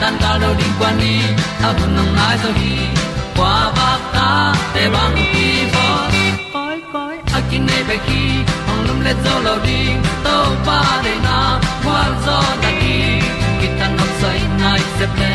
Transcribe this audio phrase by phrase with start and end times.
[0.00, 1.14] tan cao lo ding quan đi
[1.68, 2.74] a bu nang mai zo gi
[3.36, 4.28] qua ba ta
[4.74, 5.86] te bang ki bo
[6.54, 8.22] koi koi a kin nei be ki
[8.70, 10.36] ong lum le zo lo ding to
[10.66, 11.38] pa de na
[11.84, 12.96] kwa zo ta ki
[13.60, 15.32] ki tan nok sai nai se ple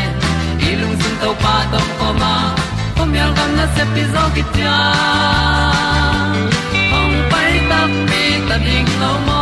[0.80, 2.34] lung sun to pa tom ko ma.
[2.96, 6.36] Pom yal gam na se pi zo ki hồng
[6.98, 9.41] ong pai ta mi ta ding lo mo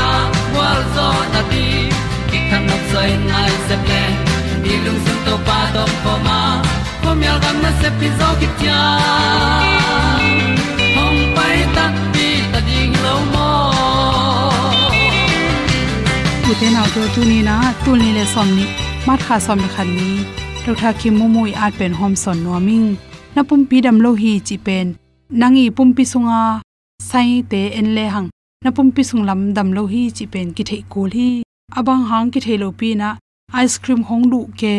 [0.95, 1.65] zo na ti
[2.29, 4.03] ki kan nok sai nai se ple
[4.63, 6.39] ni lung sun to pa to pa ma.
[7.01, 8.79] Ko mi al gam na se pi zo ki tia
[10.95, 13.49] hom pai ta ti ta ding lo mo
[16.43, 18.65] ku te na to tu ni na tu ni le som ni
[19.07, 20.09] mat kha som ni khan ni
[20.63, 22.87] to tha ki mu mu i at pen hom son no ming
[23.35, 24.87] na pum pi dam lo hi chi pen
[25.41, 26.41] nangi pum pi sunga
[27.09, 28.29] sai te en le hang
[28.63, 31.29] na pum pi sung lam dam lo hi chi pen ki thei kul hi.
[31.79, 33.09] Abang hang ki thei lo pi na
[33.61, 34.75] ice cream khong du ke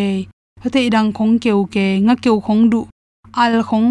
[0.63, 2.81] hate idang khong keu ke, nga keu khong du,
[3.43, 3.89] al khong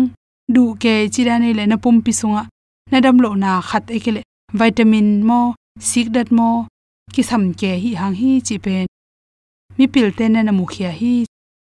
[0.56, 2.44] du ke chirani le na pum pi sunga
[2.92, 4.22] na dam lo na khat ekele
[4.60, 5.40] vitamin mo
[5.90, 6.48] sik dat mo
[7.14, 8.86] ki sam ke hi hang hi chi pen.
[9.78, 11.14] Mi pil te na na mukhia hi.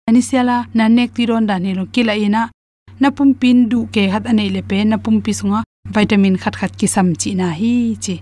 [0.08, 3.08] Ani siala na nek ti ron dan helo kila ina e na.
[3.16, 5.60] Pum pin du ke hat anei le pe na pum pi sunga
[5.94, 8.14] vitamin khat khat ki sam chi na hi chi.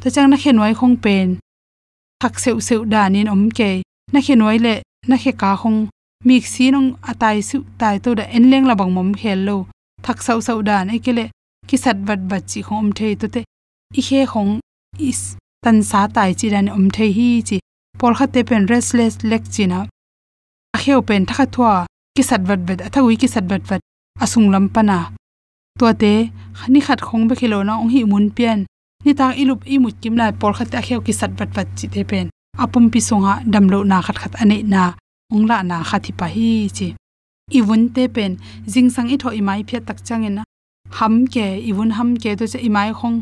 [0.00, 1.28] To chang na khenwai khong pen.
[2.20, 3.70] Thak seu seu danin om ke.
[4.12, 4.74] Na khenwai le,
[5.08, 5.80] na khe ka khong.
[6.26, 9.56] Mik si nong atai su tai to da en leng la bang mom khel lo.
[10.04, 11.24] Thak sau sau dan e kele
[11.68, 13.42] ki sat wat bat chi om thei to te.
[13.98, 14.52] I khe khong
[15.08, 15.20] is
[15.64, 17.58] tan sa tai chi ran om thei hi chi.
[17.98, 19.80] Pol khate pen restless lek china
[20.74, 21.72] a kheu pen thakha thwa
[22.14, 23.82] ki sat wat bet athawi ki sat wat wat
[24.24, 24.98] asung lam pana
[25.78, 26.12] to te
[26.58, 28.58] khani khat khong be khilo na ong hi mun pian.
[29.04, 31.86] Ni ta ilup imut kim lai por khat a kheu ki sat bat bat chi
[31.94, 32.26] te pen.
[32.62, 34.82] Apum pi songa damlo na khat khat ane na.
[35.34, 36.88] Ongla na khathi pa hi chi.
[37.58, 38.32] Iwun te pen
[38.72, 40.42] jing sang i tho i mai phia tak changena
[40.98, 43.16] ham ke iwun ham ke to che i mai khong.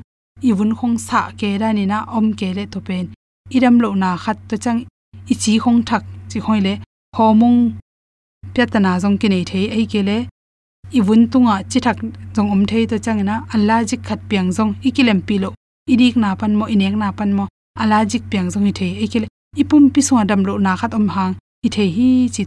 [0.49, 3.05] Iwun khong sa ke ra ni na om ke le to pen.
[3.57, 4.81] Iram lo na khat to chang
[5.33, 6.75] i chi khong thak chi khoile
[7.17, 7.59] homung
[8.55, 10.01] pyatana jong ki nei thei ai ke
[10.93, 11.97] le iwun tunga chi thak
[12.35, 15.51] jong om thei to changena allah jik khat piang jong ikilem pilo.
[15.89, 17.45] Idik na pan mo inek na pan mo
[17.79, 21.09] ala jik piang jong i thei ai ipum pi so dam lo na khat om
[21.09, 21.35] hang
[21.67, 22.43] i thei hi chi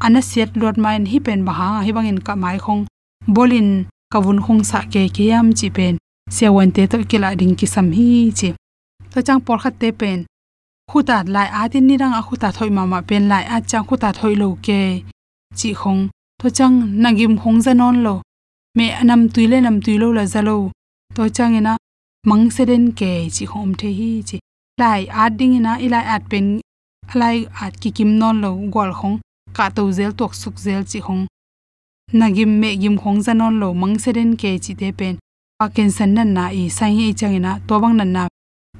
[0.00, 2.86] ana set lot main hi pen ba hang hi bangin ka mai khong.
[3.26, 5.94] Bolin kavun khong sa ke ke yam chi pen.
[6.36, 8.48] Sewan te to kila ding ki sam hi chi.
[9.12, 10.18] To chang por khat te pen.
[10.90, 13.84] Khuta lai a tin ni rang a khuta thoi ma ma pen lai a chang
[13.88, 14.80] khuta thoi lo ke
[15.58, 16.02] chi khong
[16.40, 18.14] to chang nangim khong zanon lo.
[18.76, 20.70] Me anam tuile nam tuilo la zalo
[21.14, 21.76] to chang ina
[22.28, 24.38] mang se den ke chi khom the hi chi.
[24.80, 26.60] Lai a ding ina ilai at pen
[27.14, 29.16] lai at ki kim non lo gol khong
[29.56, 31.26] ka to zel tok suk zel chi khong.
[32.12, 35.16] Nagim me gim khong zanon lo mang se den ke chi te pen
[35.60, 38.22] pa ken san nan na i sai hi changina to bang nan na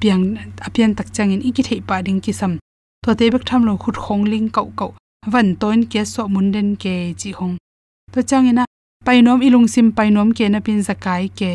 [0.00, 0.22] piang
[0.66, 2.52] apian tak changin iki thei pa ding ki sam
[3.02, 4.90] to te bek tham lo khut khong ling kau kau
[5.26, 7.56] van toin ke so mun den ke chi hong
[8.12, 8.64] to changina
[9.06, 11.52] painom ilung sim painom ke na pin zakai ke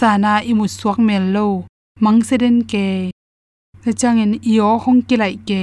[0.00, 1.46] zana imu suak mel lo
[2.04, 2.86] mang se den ke
[3.82, 5.62] to changin io hong kilai ke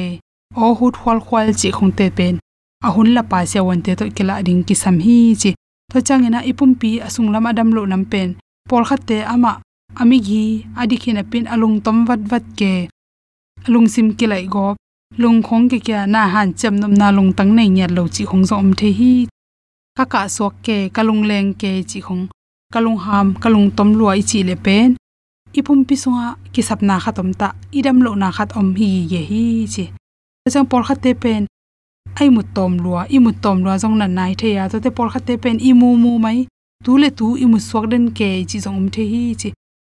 [0.55, 2.35] o hut khwal khwal chi khong te pen
[2.87, 5.51] ahun à la pa sia wan te to kila ding ki sam hi chi
[5.91, 8.29] to changina ipum pi asung à lam adam à lo nam pen
[8.69, 9.51] por khatte ama
[10.01, 10.43] ami gi
[10.79, 10.97] adi
[11.31, 12.71] pin alung tom wat wat ke
[13.67, 14.65] alung sim ki lai go
[15.19, 18.23] lung khong ke kya na han cham nom na lung tang nei nyat lo chi
[18.29, 19.27] khong zom the hi.
[19.97, 22.23] Ka ka sok ke, kalung leng ke chi khong.
[22.73, 24.95] Kalung ham, kalung tom luai chi le pen.
[25.57, 27.47] Ipum pi sunga, ki sapna khatom ta.
[27.77, 29.43] Idam lo na khat om hi ye hi
[29.73, 29.85] chi.
[30.53, 31.41] Chang por khatte pen.
[32.19, 34.63] Ai mut tom lua, i mut tom lua jong na nai the ya.
[34.71, 36.47] To te por khatte pen, i mu mu mai.
[36.85, 39.49] Tu le tu, i mu swak den ke chi jong um the hi chi.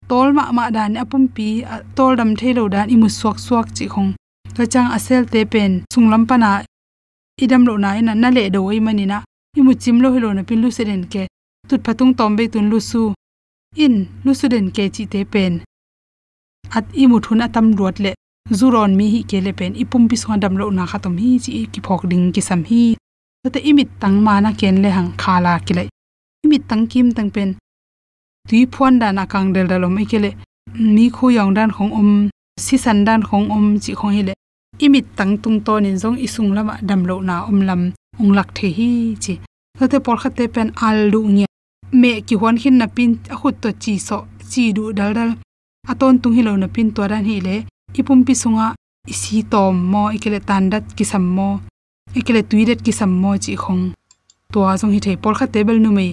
[0.09, 1.49] Tol ma ma dan, apum pi
[1.97, 4.13] tol dam the lo dan, i mu swak swak chi khong.
[4.55, 6.53] ตัวจังอาเซลเตเป็นสุงลำปนา
[7.41, 9.19] อิดัมโลนาอินันนั่นเละโดยมันนี่นะ
[9.57, 11.15] อิมุจิมโลฮิโลนะเป็นลูเซเดนเก
[11.69, 13.03] ตุดพัตุงตอมไปตุนลูซู
[13.79, 13.95] อิน
[14.25, 15.53] ลูเซเดนเกจิเตเป็น
[16.75, 18.15] อัดอิมุทุนอัตำรวจเละ
[18.59, 22.83] จูรอนมีฮิเกเลเป็นอิปุ่มปิสวงดัมโลนาคาตมฮีจีกิพอกดิงกิสัมฮี
[23.53, 25.81] แต่อิมิดตั้งมานาเกนเลหังคาลากิเล
[26.43, 27.49] อิมิดตั้งกิมตั้งเป็น
[28.49, 30.27] ตุยพวนดานากังเดลดาลมไอเกเล
[30.97, 32.09] มีคู่ยองด้านของอม
[32.65, 34.31] ซิสันด้านของอมจิของฮิเล
[34.79, 38.49] imit tang tung to nin zong isung lama dam lo na om lam ong lak
[38.55, 39.35] the hi chi.
[39.91, 41.47] Te por khate pen al lu nge.
[42.01, 44.17] Me ki hon khin na pin a khut to chi so,
[44.51, 45.31] chi du dal dal.
[45.91, 47.57] Aton tung hi lo na pin to ran hi le.
[47.99, 48.67] Ipum pi sunga,
[49.13, 51.49] isi tom mo, ikele tan dat ki sam mo.
[52.19, 53.85] Ikele tuidet ki sam mo chi khong.
[54.53, 56.07] To a zong hi thei por kha table nu me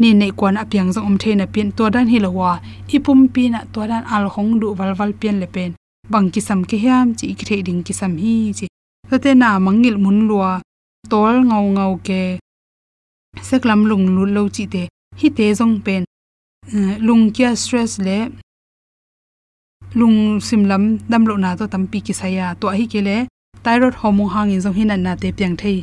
[0.00, 2.60] ni nei kwan a piang zong om the na pin to dan hi lo wa.
[2.96, 5.70] Ipum pi na to dan al khong du wal wal pian le pen
[6.12, 8.66] bang kisam ke hiam chi ki ding kisam hi chi
[9.24, 10.50] te na mangil mun lua
[11.10, 12.22] tol ngau ngau ke
[13.48, 14.82] seklam lung lu lo chi te
[15.20, 16.02] hi te jong pen
[16.74, 18.18] ờ, lung kya stress le
[19.94, 23.16] lung simlam dam lo na to tampi ki saya à, to hi ke le
[23.64, 25.78] thyroid hormone hang in zo hin na te piang thei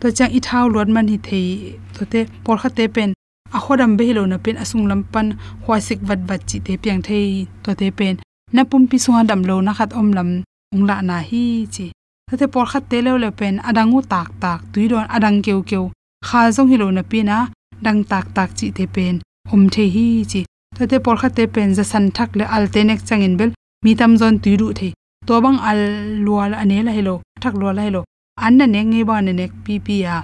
[0.00, 1.46] to chang i thau lot man hi thei
[1.94, 4.88] to te por kha te pen a à, khodam be hilo na pen asung à
[4.90, 5.26] lam pan
[5.64, 7.26] hwa sik wat wat chi te piang thei
[7.64, 8.14] to te pen
[8.54, 10.30] na pum pi sunga dam lo na khat om lam
[10.74, 11.86] ong la na hi chi.
[12.30, 15.84] To te por khat te le le pen adangu tak tak tuidon adang keu keu.
[16.26, 17.36] Kha zong hilo na pi na
[17.84, 19.14] dang tak tak chi te pen
[19.52, 20.40] om the hi chi.
[20.76, 23.50] Tate por khat te pen za san thak le al te nek changin bel,
[23.84, 24.88] mi tam zon tu ru the.
[25.26, 25.80] To bang al
[26.24, 28.02] lual ane la hello thak lo la hello
[28.44, 30.16] an na ne nge ba ne nek pi pi ya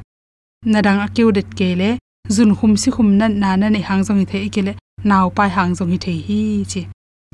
[0.72, 1.90] na dang a keu det ke le,
[2.34, 4.60] zun khum si khum na na na ne hang zong hi the ke
[5.08, 6.40] naw pai hang zong hi the hi
[6.72, 6.82] chi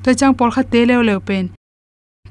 [0.09, 1.49] to chang por kha te le le pen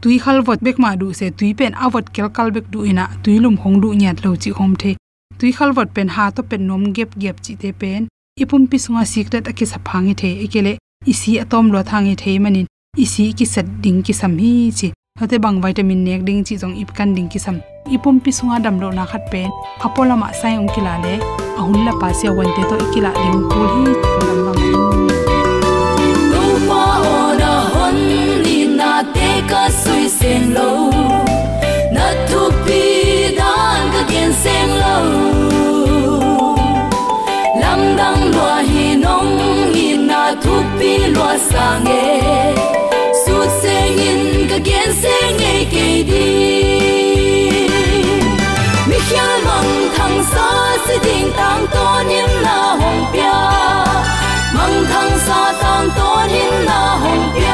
[0.02, 3.06] tui khal vot bek ma du se, tui pen avot kel kal bek du ina,
[3.24, 4.92] tui lum hong du nyat lo chi hom the.
[5.40, 8.08] Tui khal vot pen ha to pen nom gep gep chi te pen.
[8.42, 10.74] Ipum pi sunga secret aki saphangi the, ekele
[11.12, 12.68] isi atom lo thangi the manin.
[13.04, 14.92] Isi ki sat ding ki sam hi chi.
[15.20, 17.58] Hote bang vitamin nek ding chi jong ip kan ding ki sam.
[17.96, 19.50] Ipum pi sunga dam lo na khat pen.
[19.86, 21.14] Apolama sai ong kila le.
[21.60, 23.84] Ahun la pa se wan te to ikila ding pul hi
[24.22, 24.57] dam
[28.98, 30.70] na te ka sui sen lo,
[31.96, 32.82] na tu pi
[33.40, 34.96] dan ka gen sen lo.
[37.62, 39.36] Lam dang lo hi nong
[39.76, 42.08] hi na tu pi lo sang e
[43.22, 46.26] su sen in ka gen sen e ke di.
[48.90, 50.48] Mi khia mong thang sa
[50.86, 53.38] si ding tang to nim na hong pia,
[54.56, 57.47] mong thang sa tang to nim na hong pia.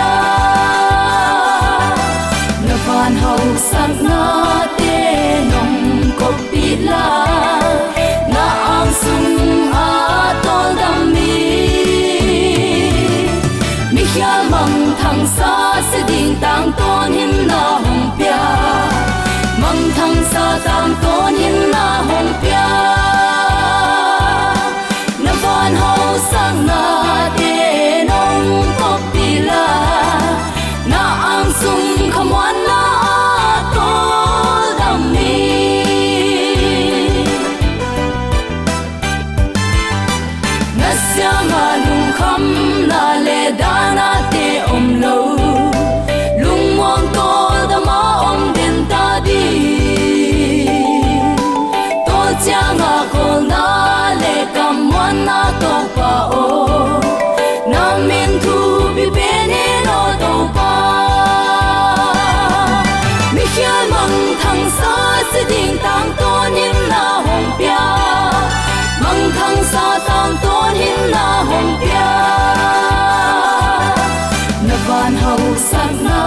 [75.24, 76.22] Hau sak na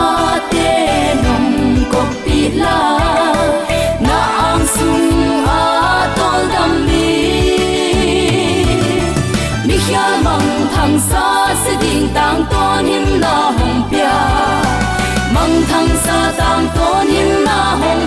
[0.52, 0.70] te
[1.22, 3.35] nong ko pi la.
[11.96, 14.16] Si tang to nim na hong pia
[15.34, 18.04] mang thang sa tang tôn nim na hong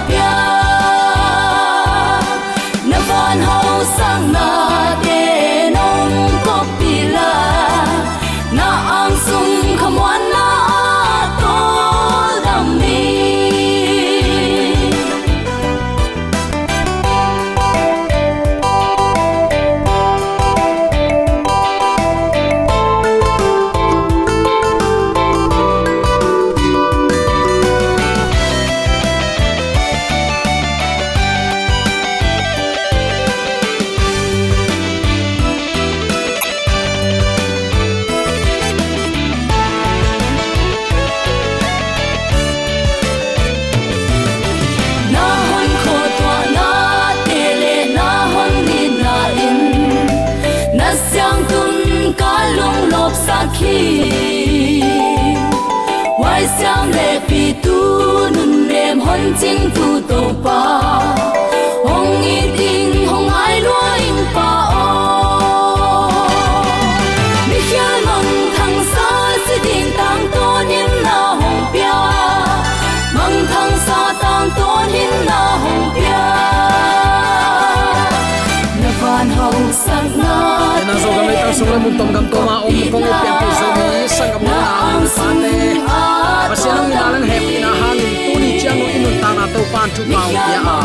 [81.89, 84.59] tang sung tom gam toma om kong e pian pi zo mi sang gam na
[84.93, 85.03] am
[85.87, 89.29] pa te se ang ina lan happy na hangin tu ni chiang no inun ta
[89.33, 90.79] na to pan tu pau ya a.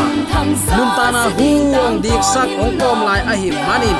[0.77, 1.47] Nun ta na hu
[1.83, 3.97] ong dik sak ong kom lai a hi manin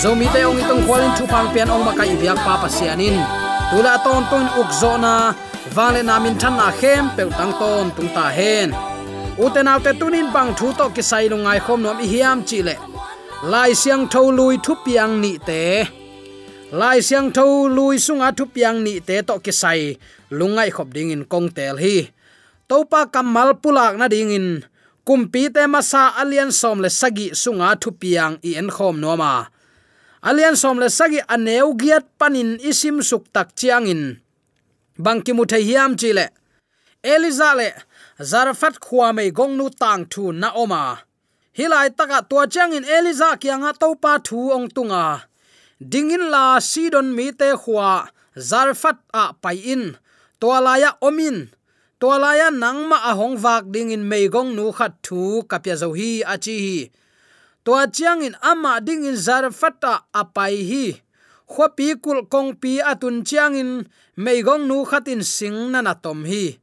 [0.00, 3.16] zo mi te ong itong kwalin thu pang pian ong makai biak pa pasianin
[3.70, 5.34] tula ton ton uk zo na.
[5.76, 8.68] Vale na min than na khem pe tang ton tung ta hen
[9.44, 12.74] uten autte tunin bang thu to ki sai lungai khom nom i hiam chi le
[13.52, 15.62] lai siang tho lui thu piang ni te
[16.70, 19.96] lai siang tho lui sunga thu piang ni te to ki sai.
[20.30, 22.12] Lungai khop ding in kong tel hi.
[22.68, 24.64] Topa kamal pulak na ding in.
[25.06, 29.48] Kumpi te masa alian som le sagi sunga thu piang i en khom no ma
[30.22, 34.20] alian som le sagi aneu giat panin isim suk tak chiang in.
[34.98, 36.26] Bangki mu thai hiam chi le.
[37.02, 37.68] Eliza le,
[38.30, 40.98] zarfat khuwa me gong nu tang thu na oma.
[41.56, 45.27] Hilai taka tua chang in eliza kianga topa thu ong tunga
[45.80, 49.96] dingin la sidon mi te khuwa zarfat a pai in.
[50.40, 51.50] Tolaya omin.
[51.98, 56.56] Tolaya nangma a hong vak dingin mei gong nu khat thu kapya zo hi achi
[56.64, 56.78] hi.
[57.64, 60.86] Tua chiang in ama dingin zarfata apai hi.
[61.48, 63.70] Khwapi kul kong pi atun chiang in
[64.16, 66.60] meigong nu khatin sing na na tom hi.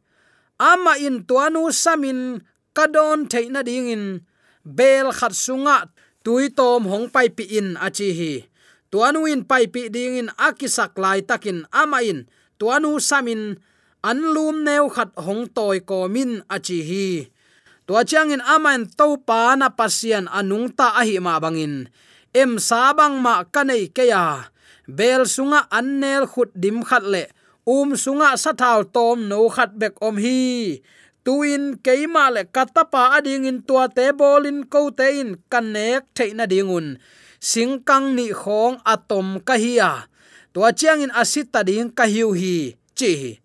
[0.59, 2.39] Ama in tuanu samin
[2.75, 4.05] kadon theina ding in.
[4.65, 5.89] Bel khat sunga,
[6.23, 8.33] tui tom hong pai pi in achi hi
[8.95, 13.59] tuanu in pai pi ding in akisak lai takin ama in tuanu samin
[13.99, 17.07] anlum neu khat hong toy ko min achi hi.
[17.83, 21.91] Tua chang in aman to pa na pasian anung ta ahi ma bangin.
[22.31, 24.47] Em sabang ma kanei keya.
[24.87, 27.27] Bel sunga annel khut dim khat le.
[27.67, 30.79] Um sunga sathal tom no khat bek om hi.
[31.27, 36.95] Tuin keima le katapa ading in tua te bolin ko te in kanek theina dingun
[37.45, 40.09] singkang ni khong atom ka hiya
[40.49, 43.37] tua chiang in asita ding ka hiu hi, chi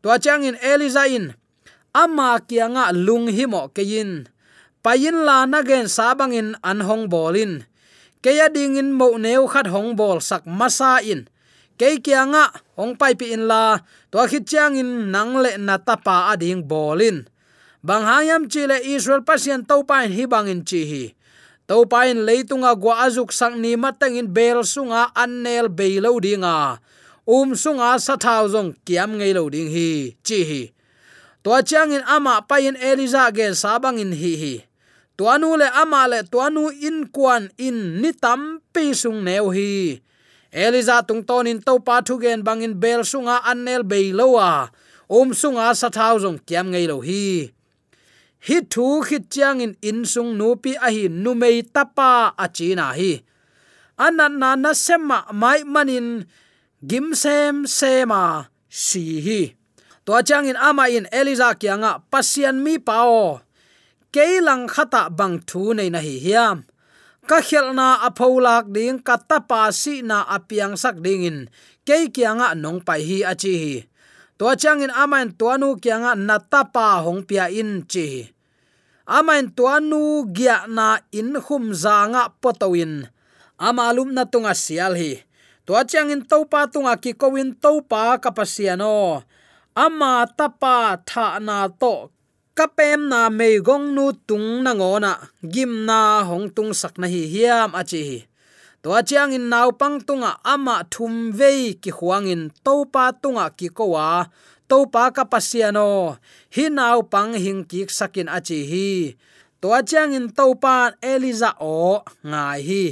[0.00, 1.36] tua chiang in eliza in,
[1.92, 4.24] ama kianga lung hi mo kein
[4.80, 7.68] payin la na gen sabang in an hong bolin
[8.24, 11.28] keya ding in mo neu khat hong bol sak masa in.
[11.76, 13.80] Ke kianga hong pai pi in la,
[14.12, 17.26] tua khit chiang in nang le na tapa ading bolin
[17.82, 21.04] bang hayam chile israel pasien to pa hi bang in chi hi
[21.72, 26.76] to pain leitunga gwa azuk sang ni matang in bel sunga annel beilo dinga
[27.24, 30.62] um sunga sa thau jong kiam ngei lo ding hi, chi hi.
[31.40, 34.32] To chang in ama pain eliza ge sabang in hi.
[34.36, 34.54] Hi
[35.16, 39.96] tuanu le ama le tuanu in kwan in ni tam pi sung neu hi.
[40.52, 44.68] Eliza tung ton in to pa thu gen bangin bel sunga annel be lowa
[45.08, 47.48] um sunga sa thau jong kiam ngei lo hi
[48.46, 52.10] hi thu khi chiang in in sung nu pi a hi nu mei tapa
[52.44, 53.12] a china hi.
[54.06, 56.08] Anan na na sema mai manin
[56.90, 58.22] gim sem sema
[58.68, 59.40] si hi.
[60.04, 63.40] To chang in ama in eliza kyanga pasian mi pao
[64.14, 66.56] keilang khata bang thu nei na hi hiam.
[67.28, 71.38] Ka khelna apholak ding katta pa si na apiang sak ding in.
[71.86, 73.74] Ke kianga nong pai hi achi hi
[74.42, 78.26] to changin amain tuanu kianga natapa hong pia in chi.
[79.06, 83.06] Amain tuanu gya na in hum zanga potowin
[83.54, 85.22] amalum na tunga sial hi.
[85.62, 89.22] To changin topa tunga ki kowin topa kapasiano.
[89.78, 92.10] Ama tapa tha na to
[92.58, 95.22] kapem na mei gong nu tung na ngona.
[95.46, 98.26] Gim na hong tung sak na hi hiam achi
[98.82, 103.46] to chiang in nau pang tunga ama thum vei ki huang in to pa tunga
[103.54, 104.26] ki kowa.
[104.66, 106.18] To pa ka pasiano
[106.50, 108.90] hi nau pang hing ki sakin achi hi.
[109.62, 112.84] To chiang in to pa eliza o ngai hi.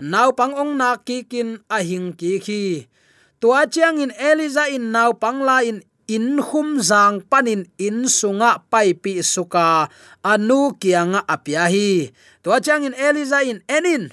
[0.00, 2.88] Nau pang ong na ki kin a hing ki khi
[3.36, 8.64] to chiang in eliza in nau pang la in in hum zang panin in sunga
[8.72, 9.92] pai pi suka.
[10.24, 12.08] Anu kianga apia hi.
[12.40, 14.12] To chang in eliza in enin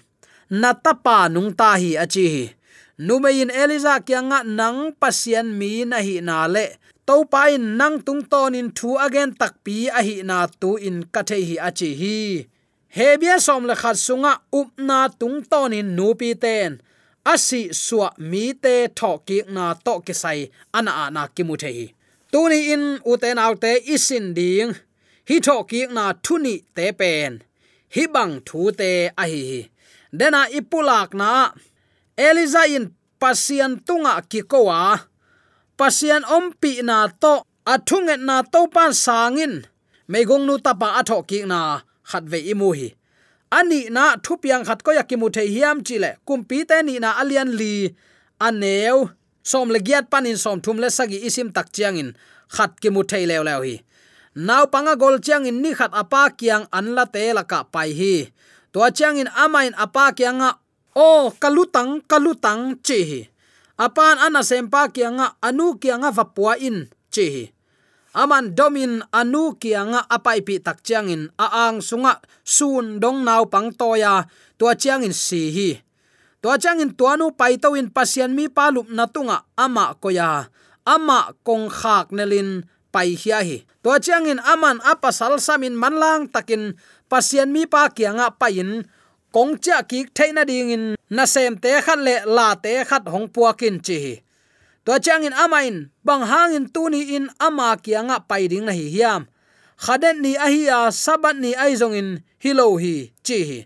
[0.51, 2.27] natapa nung ta hi achi
[3.07, 6.65] numein eliza kyanga nang pasian mi na hi na le
[7.07, 11.37] to pai nang tung ton in thu again takpi a hi na tu in kathe
[11.47, 12.17] hi achi hi
[12.97, 16.81] hebia som le khat sunga up na tung ton in nu pi ten.
[17.33, 20.39] Asi suwa mi te tho ki na to ki sai
[20.77, 21.93] ana ana ki mu thei
[22.31, 24.71] tuni in uten autte isin ding.
[25.29, 27.31] Hi tho ki na thuni te pen.
[27.95, 29.43] Hi bang thu te a hi
[30.13, 31.53] dena ipulak na
[32.17, 34.99] eliza in pasian tunga kikoa
[35.77, 39.65] pasien pasian ompi na to athunget na to pan sangin.
[40.11, 42.89] Megong nu tapa atho ki na khatve imu hi
[43.51, 46.17] ani na thupiang khat ko yakimu the hiam chile.
[46.25, 47.95] Kumpi te ni na alian li.
[48.41, 49.11] Aneu,
[49.43, 52.15] som legiat panin som thum le sagi isim tak chiangin.
[52.49, 53.75] Khat ki mu thei lew lew hi.
[54.35, 57.91] Naw panga gol chiang in ni khat apa kiang an la te la ka pai
[57.99, 58.15] hi
[58.71, 60.59] to chiang in amain apa kianga
[60.95, 63.21] o, kalutang kalutang chi hi
[63.75, 67.51] apan ana sempa kianga anu kianga vapua in chi
[68.15, 73.47] aman domin anu kianga apai pi tak chiang in a ang sunga sun dong nau
[73.51, 75.69] pang toya to chiang in si hi
[76.39, 80.47] to chiang in tuanu pai to in pasian mi palup na tunga, ama koya,
[80.87, 86.27] ama kong khak nelin pai hia hi tua chiang in aman apa sal samin manlang
[86.29, 86.75] takin
[87.11, 88.87] pasian mi pa kianga pain
[89.35, 90.85] kong cha ki theina ding in.
[91.11, 94.23] Na sem te khat le, la te khat hong puakin chi
[94.85, 95.75] to chang in amain
[96.07, 99.27] bang hang in tu ni in ama kianga pai ding na hi hiam.
[99.81, 103.59] Khaden ni a hi a, sabat ni ai zong in, hilo hi, chi hi.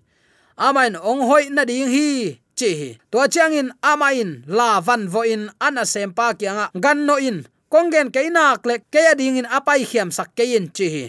[0.55, 2.89] Amain ong hoi na ding hi, chi hi.
[3.12, 7.43] To chang in amain la van vo in ana sem pa kianga gan no in.
[7.71, 11.05] Kongen keinak le ke ding in apai khiam sak ke in, chi hi.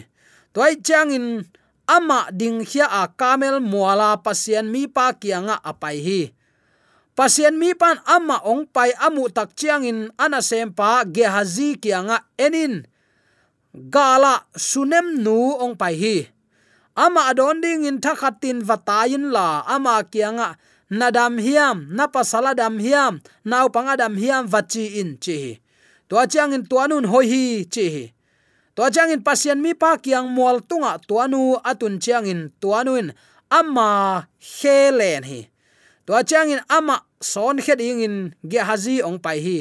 [0.53, 1.47] Toy chang in
[1.87, 6.21] ama ding hia a kamel muala pasien mi pa kianga apai hi.
[7.17, 12.27] Pasien mi pan ama ong pai amu tak chiang in ana sem pa gehazi kianga
[12.37, 12.85] enin.
[13.73, 16.17] Gala sunem nu ong pai hi.
[16.93, 23.67] Ama adon ding in thakhatin vatayin la ama kianga nadam hiam na pasaladam hiam nau
[23.69, 25.59] pangadam hiam vachi in chi
[26.07, 28.15] to chiang in tuanun hoi hi chi
[28.77, 33.09] to chang in pasien mi pa kyang mual tunga tuanu atun chang in tuanuin
[33.49, 35.49] ama helen hi.
[36.05, 39.57] To chang in ama son khet ingin ge hazi ong pai hi.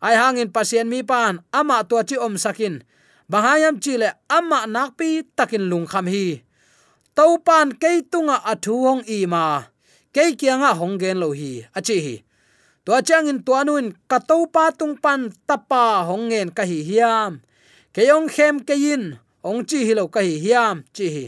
[0.00, 2.80] Ai hangin pasien mi pan ama to chi om sakin.
[3.28, 6.40] Bahayam chile ama nakpi takin lung kham hi.
[7.20, 9.68] To pan ke tunga athu hong i ma.
[10.08, 11.68] Ke kianga hong gen lo hi.
[11.76, 12.16] Achi hi.
[12.88, 17.44] To chang in tuanuin ka to pa tung pan tapa hong ngen ka hi hiam
[17.94, 19.04] keyong khem keyin
[19.48, 21.24] ong chi hi lo ka hi hiam chi hi.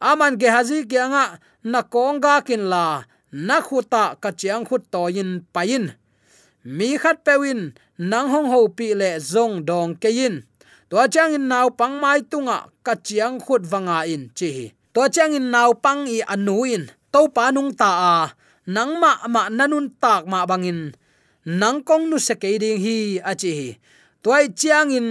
[0.00, 1.24] Aman ge hazi kianga
[1.64, 5.84] na konga kin la, na khuta ka chiang khut to yin pain
[6.76, 7.60] mi khat pewin
[7.98, 10.34] nang hong ho pi le zong dong keyin
[10.90, 14.50] to chang in naw pang mai tunga ka chiang khut wanga in chi
[14.94, 18.16] to chang in naw pang i anu in, to pa nung ta a,
[18.74, 20.80] nang ma ma nanun tak ma bangin.
[21.46, 22.98] Nang kong nu se ke ding hi
[23.30, 23.78] a chi
[24.22, 25.08] toy chiang in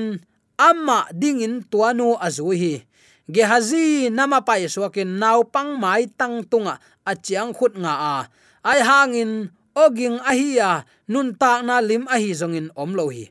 [0.58, 2.84] amma dingin tuanu azuhi
[3.30, 7.14] gehazi nama pai suakin naw pang mai tang tunga a
[7.54, 8.18] khut nga a.
[8.66, 13.30] Ai hangin, oging ahia nun ta na lim ahi zongin omlo hi.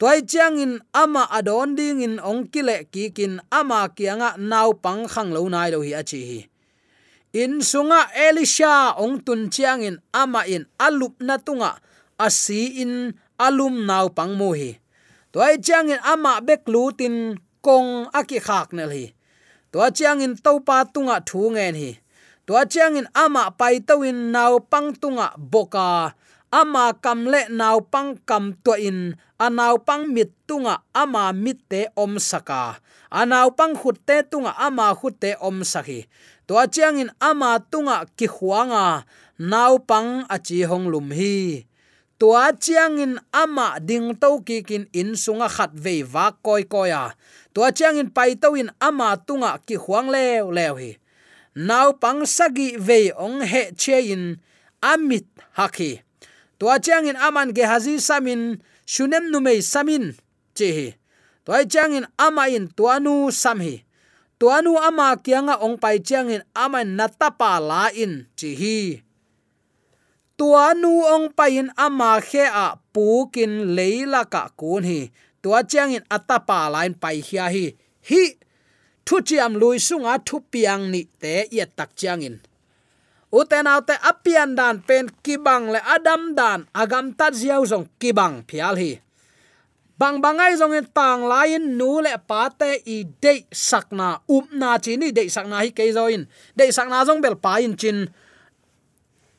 [0.00, 5.30] Toy chiang in ama adon dingin ongkile kikin ki kin ama kianga naw pang khang
[5.30, 6.40] lo nai lo hi achi hi.
[7.32, 11.80] In sunga elisha ong tun chiang in ama in alup na tunga,
[12.18, 14.81] asi in alum naw pang mo hi
[15.32, 19.06] toy chiang in ama bek lutin kong aki khak nel hi.
[19.72, 21.90] To chiang in topa tunga thu ngen hi.
[22.46, 26.12] To chiang in ama pai tawin naw pang tunga boka.
[26.52, 31.88] Ama kam le naw pang kam to in anaw pang mit tunga ama mit te
[31.96, 32.76] om saka.
[33.08, 36.04] Anaw pang khut te tunga ama khut te om sakhi.
[36.44, 39.08] To chiang in ama tunga ki huanga.
[39.40, 41.64] Naw pang achi hong lum hi
[42.22, 47.18] tua chiang in ama ding to ki kin in sunga khat ve wa koi koya
[47.50, 51.02] tua chiang in pai to in ama tunga ki huang lew lew hi.
[51.58, 54.38] Naw pang sagi ve ong he che in
[54.78, 55.26] amit
[55.58, 55.98] haki
[56.62, 60.14] tua chiang in aman ge hazi samin shunem nu mei samin
[60.54, 60.88] che hi.
[61.42, 63.82] Tua chiang in ama in tuanu sam hi.
[64.38, 69.02] Tuanu ama kianga ong pai chiang in ama natapa la in chi hi
[70.42, 75.00] tua nu ong pain ama khe a pukin leila ka kun hi.
[75.38, 77.66] Tua chiang in atapa lain pai hia hi.
[78.10, 78.24] Hi!
[79.06, 82.36] Thu chiam lui sunga thu piang ni te yet tak chiang in
[83.32, 88.76] uten autte apian dan pen kibang le adam dan agam tat ziaw zong kibang phial
[88.76, 89.00] hi.
[89.96, 94.76] Bang bangai zong in tang lain nu le pa te i de sakna um na
[94.76, 96.28] chi ni de sakna hi ke zo in.
[96.52, 98.12] De sakna zong bel pa in chin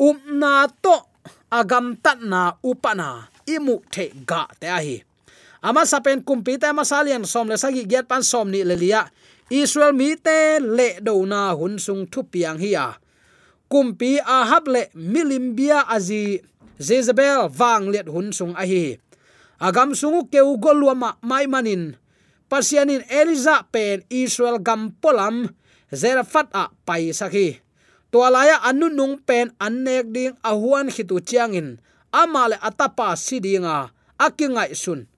[0.04, 0.96] up to
[1.52, 3.28] agam tatna upana.
[3.48, 5.04] Imu the ga te a hi
[5.64, 9.12] ama sapen kumpi te masalian som le sagi get pan som ni le lia.
[9.52, 12.96] Israel mi te le do na hun sung thu piang hi a.
[13.72, 16.40] Kumpi ahab le milimbia azi
[16.80, 19.00] jezebel wang let hun sung a hi
[19.60, 21.96] agam sungu keu golwama mai manin.
[22.52, 25.52] Pasianin eliza pen israel gam polam
[25.92, 27.63] zerafat a pai sakhi
[28.14, 31.82] tualaya anu nung pen annek ding ahuan khitu chiangin.
[32.14, 33.90] Amale atapa sidinga
[34.22, 35.10] akingai sun.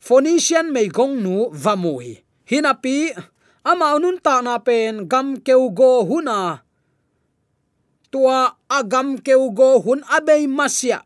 [0.00, 3.12] Phoenician mei gong nu vamuhi hinapi
[3.68, 6.64] ama unun ta na pen gam keu go huna
[8.08, 11.04] tua agam keu go hun abei masia.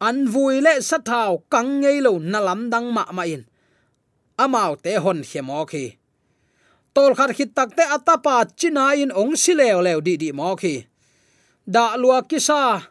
[0.00, 3.48] An vui le sathau kang ngei lo nalam dang ma ma in.
[4.36, 5.99] Amau te hon khemo khi
[6.94, 10.74] tol khat khit tak te atapa china in ong silew lew di di mo khi.
[11.66, 12.82] Da lua kisa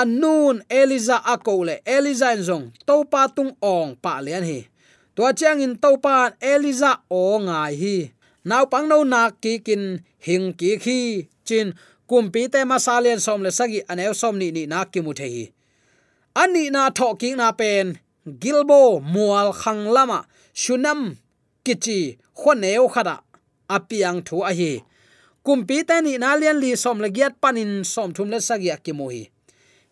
[0.00, 4.60] anun eliza akole eliza zong to pa tung ong pa lian hi.
[5.16, 7.96] To chang in to pa eliza o ngai hi.
[8.48, 11.00] Naw pang no na ki kin hing ki khi.
[11.44, 11.74] Chin
[12.08, 15.44] kumpi te masalian som le sagi anew som ni ni na ki mu the hi.
[16.42, 21.16] Ani na tho ki na pen gilbo mual khang lama, shunam
[21.64, 23.16] kichi khoneu khada.
[23.68, 24.82] Apiang thu a hi.
[25.44, 28.92] Kumpi te ni na lian li som le giat panin som thum le sagia ki
[28.98, 29.22] mu hi.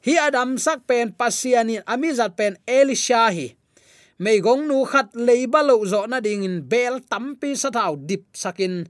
[0.06, 3.46] Hi adam sak pen pasianin amizat pen elisha hi.
[4.22, 8.84] Mei gong nu khat leiba lo zo na ding in bel tampi sathau dip sakin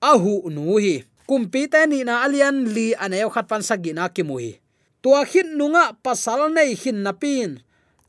[0.00, 1.04] ahu nu hi.
[1.28, 4.60] Kumpi te ni na alian li aneu khat pan sagina ki mui
[5.06, 7.62] tua khin nunga pasal nei khin napin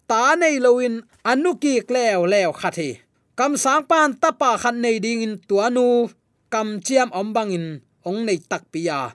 [0.09, 2.97] ta nei loin anuki klew lew khathi
[3.37, 6.09] kam sang pan tapa khan nei ding in tuanu
[6.49, 7.65] kam chiam om bang in
[8.01, 9.13] ong nei tak pia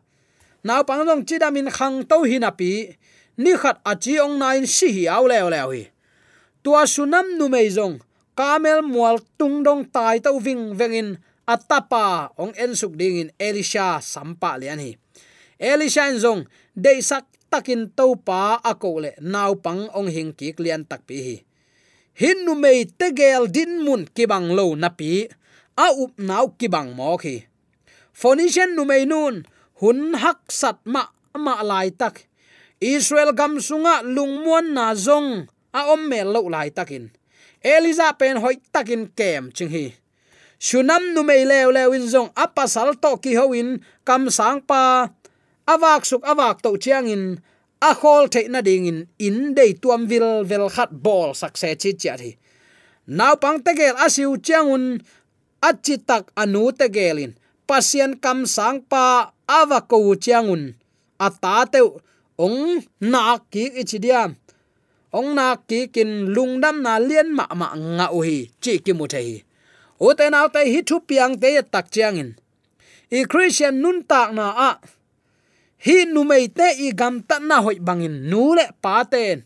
[0.62, 2.94] naw pang dong chidamin khang to hin api
[3.42, 5.82] ni khat achi ong nain si hi aw lew lew hi.
[6.62, 7.98] Tua sunam nu mei zong,
[8.38, 13.98] kamel mual tung dong tai to ving vengin atapa ong en suk ding in elisha
[13.98, 14.94] sampa lian hi.
[15.58, 20.86] Elisha in zong, dei sak takin to pa akole naw pang ong hing kik lian
[20.86, 21.36] tak pi hi
[22.20, 25.28] hin nu mei te gel din mun ki bang lo na pi,
[25.76, 27.44] a up nau ki bang mo khi.
[28.12, 29.46] Phonician nu mei nun,
[29.80, 31.02] hun hak sat ma
[31.44, 32.28] ma lai tak.
[32.82, 37.10] Israel gam sunga lungmuan na zong, a om mel lo lai takin.
[37.62, 39.94] Eliza pen hoi takin kem ching hi.
[40.58, 45.10] Sunam nu mei lew lew in zong apasal to ki hoin kam sang pa
[45.66, 47.42] awak suk awak to chiang in
[47.88, 51.90] a khol the na ding in in dei tuam vil vel khat bol sakse chi
[52.02, 52.30] cha thi.
[53.18, 54.84] Naw pang te gel asiu changun
[55.68, 57.32] achi tak anu te gelin
[57.68, 59.04] pasien kam sang pa
[59.58, 60.74] awa ko chiangun
[61.26, 61.80] ata te
[62.46, 64.30] ong na ki ichidiam
[65.18, 69.06] ong na ki kin lungdam na lien ma ma nga u hi, chi ki mu
[69.12, 69.30] thei
[70.04, 72.30] o te naw te hi thu piang te tak chiangin
[73.18, 74.70] i christian nun tak na a
[75.84, 79.38] hi nu mei te i gam ta na hoi bangin nu le pa ten.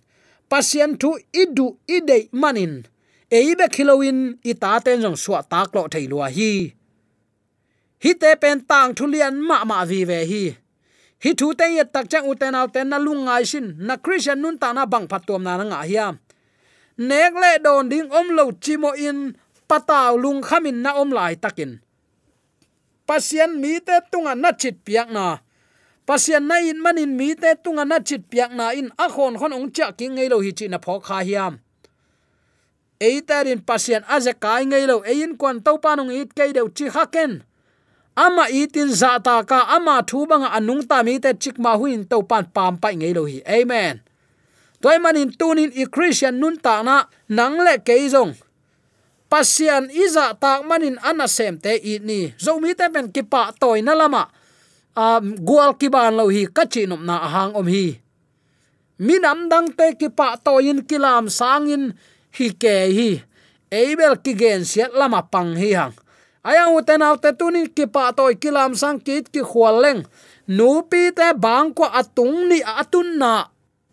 [0.51, 1.11] Pasien thu
[1.42, 2.75] idu idei manin.
[3.37, 4.20] Eibe khilowin
[4.51, 6.53] i ta ten jong suwa tak lo thei lua hi.
[8.05, 10.44] Hi te pen tang thulian ma ma vi ve hi.
[11.25, 13.66] Hi thu te ye tak chang uten au ten na lungai sin.
[13.87, 16.14] Na christian nun ta na bang phatom na nga hiam.
[17.09, 19.18] Nek le don ding om lo chimo in
[19.68, 21.72] pataw lung khamin na om lai takin.
[23.07, 25.46] Pasien mi te tunga na chit piak na
[26.07, 29.53] pasian na in manin mi te tunga na chit piak na in a khon khon
[29.53, 31.59] ong cha ki ngei lo hi chi na pho kha hiam.
[33.01, 37.42] Eitarin pasien aze kai ngei lo ein kon to panung it kei deu chi haken
[38.16, 42.09] ama itin za ta ka, ama thu banga anung ta mi te chik ma huin
[42.09, 43.42] to pan pam pai ngei lo hi.
[43.45, 44.01] Amen.
[44.81, 46.97] Toy manin tunin i christian nun ta na
[47.29, 48.33] nang le kei jong
[49.29, 52.33] pasian iza tak manin ana sem te i ni.
[52.38, 54.36] Zo mi te ben ki pa toy na lama
[54.97, 58.01] um gual ki ban lo hi, ka chi nom na hang om hi.
[58.97, 61.93] Minam dang te ki pa toyin kilam sangin
[62.33, 63.11] hi ke hi.
[63.69, 65.93] Eibel ki gen siat lama pang hi hang.
[66.41, 70.07] Ayang uten autte tunin ki pa to kilam sang kit ki khwaleng
[70.49, 73.51] nu pi te bang ko atung ni atun na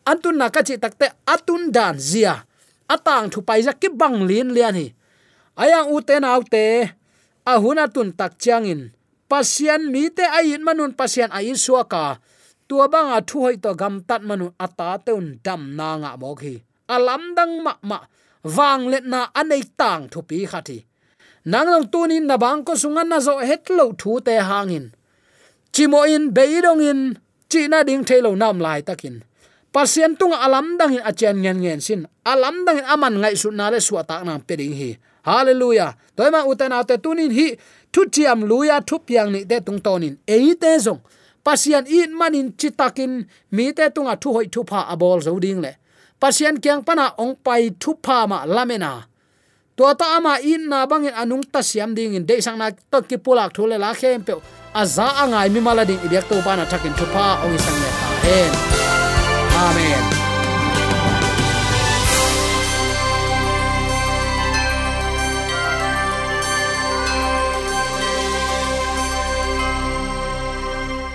[0.08, 2.48] antun na kachi takte atun dan zia.
[2.88, 4.88] Atang thu pai za ki bang lin lian hi.
[5.60, 6.96] Ayang uten autte
[7.44, 8.96] ahuna tun tak changin
[9.34, 12.22] pasian mi te ayin manun pasian ayin suaka
[12.69, 16.62] tua banga thu hoi to gam tat manu ata teun dam na nga mo hi.
[16.86, 17.98] Alam dang ma ma
[18.46, 20.86] wang let na anei tang thu pi khati
[21.50, 24.93] nang long ni na bang ko sungan na zo het lo thu te hangin
[25.74, 27.02] chimo in beidong in,
[27.50, 29.26] chi na ding thelo nam lai takin.
[29.74, 32.02] Pasien tung alam dang in achen ngen ngen sin.
[32.22, 34.93] Alam dang in aman ngai su na le su ta nang pe ding hi.
[35.26, 35.98] Hallelujah.
[36.13, 37.58] Toima ma te tunin hi
[37.93, 41.01] thu chiam luya thu piang ni te tung tonin ei te zong.
[41.45, 43.13] Pasian in manin chitakin,
[43.51, 45.71] mi te tunga thu hoi thu pha abol zo ding le.
[46.21, 48.91] Pasian kyang pana ong pai thu pha ma lamena.
[49.77, 52.25] To ta ama in na bangin anung ta siam ding in.
[52.25, 54.34] De sang na to ki pulak thule la khem pe.
[54.82, 58.08] Aza angai mi mala ding ibyak to pana thakin thu pha ong sang ne ta
[59.63, 60.12] amen.